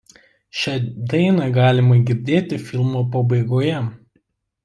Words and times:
Šią 0.59 0.71
dainą 1.11 1.49
galima 1.57 1.99
girdėti 2.09 2.59
filmo 2.69 3.05
pabaigoje. 3.17 3.77